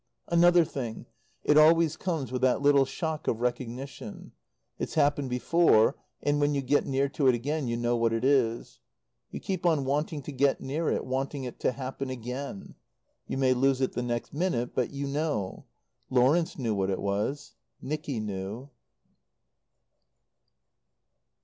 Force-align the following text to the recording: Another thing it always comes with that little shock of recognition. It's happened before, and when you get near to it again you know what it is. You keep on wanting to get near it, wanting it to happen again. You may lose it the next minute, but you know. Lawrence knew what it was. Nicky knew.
Another 0.29 0.65
thing 0.65 1.05
it 1.43 1.59
always 1.59 1.95
comes 1.95 2.31
with 2.31 2.41
that 2.41 2.59
little 2.59 2.85
shock 2.85 3.27
of 3.27 3.39
recognition. 3.39 4.31
It's 4.79 4.95
happened 4.95 5.29
before, 5.29 5.95
and 6.23 6.41
when 6.41 6.55
you 6.55 6.63
get 6.63 6.87
near 6.87 7.07
to 7.09 7.27
it 7.27 7.35
again 7.35 7.67
you 7.67 7.77
know 7.77 7.95
what 7.95 8.11
it 8.11 8.23
is. 8.25 8.79
You 9.29 9.39
keep 9.39 9.63
on 9.63 9.85
wanting 9.85 10.23
to 10.23 10.31
get 10.31 10.59
near 10.59 10.89
it, 10.89 11.05
wanting 11.05 11.43
it 11.43 11.59
to 11.59 11.73
happen 11.73 12.09
again. 12.09 12.73
You 13.27 13.37
may 13.37 13.53
lose 13.53 13.79
it 13.79 13.91
the 13.91 14.01
next 14.01 14.33
minute, 14.33 14.73
but 14.73 14.89
you 14.89 15.05
know. 15.05 15.65
Lawrence 16.09 16.57
knew 16.57 16.73
what 16.73 16.89
it 16.89 16.99
was. 16.99 17.53
Nicky 17.79 18.19
knew. 18.19 18.71